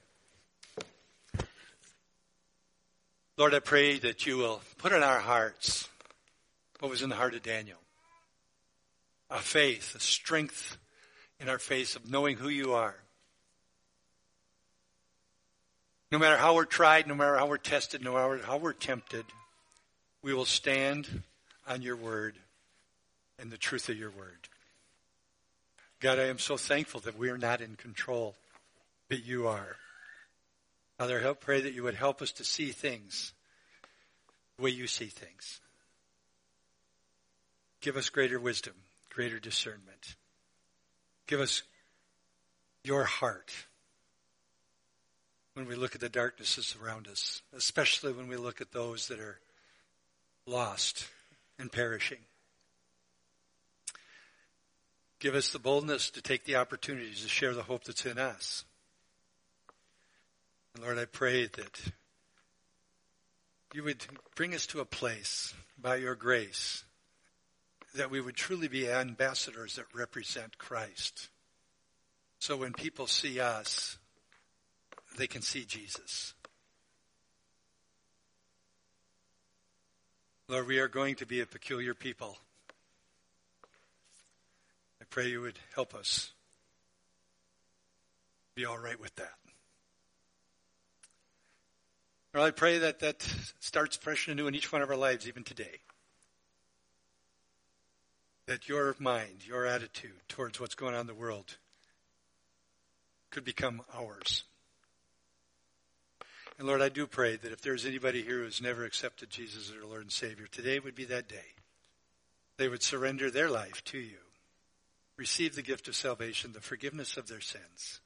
[3.36, 5.88] Lord, I pray that you will put in our hearts
[6.80, 7.80] what was in the heart of Daniel
[9.30, 10.78] a faith, a strength
[11.44, 12.96] in our face of knowing who you are.
[16.10, 19.26] No matter how we're tried, no matter how we're tested, no matter how we're tempted,
[20.22, 21.22] we will stand
[21.68, 22.36] on your word
[23.38, 24.48] and the truth of your word.
[26.00, 28.36] God, I am so thankful that we are not in control,
[29.10, 29.76] but you are.
[30.98, 33.34] Father, help pray that you would help us to see things
[34.56, 35.60] the way you see things.
[37.82, 38.76] Give us greater wisdom,
[39.10, 40.16] greater discernment.
[41.34, 41.64] Give us
[42.84, 43.52] your heart
[45.56, 49.20] when we look at the darknesses around us, especially when we look at those that
[49.20, 49.40] are
[50.46, 51.08] lost
[51.58, 52.20] and perishing.
[55.18, 58.64] Give us the boldness to take the opportunities to share the hope that's in us.
[60.76, 61.82] And Lord, I pray that
[63.74, 64.06] you would
[64.36, 66.84] bring us to a place by your grace
[67.94, 71.30] that we would truly be ambassadors that represent Christ.
[72.40, 73.98] So when people see us,
[75.18, 76.34] they can see Jesus.
[80.48, 82.38] Lord, we are going to be a peculiar people.
[85.02, 86.32] I pray you would help us
[88.56, 89.34] be all right with that.
[92.34, 93.28] Lord, I pray that that
[93.60, 95.80] starts fresh and new in each one of our lives, even today.
[98.46, 101.58] That your mind, your attitude towards what's going on in the world
[103.32, 104.44] could become ours.
[106.60, 109.72] And Lord, I do pray that if there's anybody here who's never accepted Jesus as
[109.72, 111.56] their Lord and Savior, today would be that day.
[112.58, 114.20] They would surrender their life to you,
[115.18, 118.02] receive the gift of salvation, the forgiveness of their sins,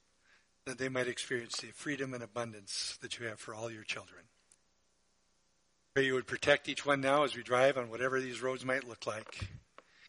[0.65, 4.23] that they might experience the freedom and abundance that you have for all your children.
[5.93, 8.88] Pray you would protect each one now as we drive on whatever these roads might
[8.88, 9.47] look like.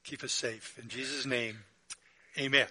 [0.08, 0.78] Keep us safe.
[0.82, 1.58] In Jesus' name,
[2.38, 2.66] amen.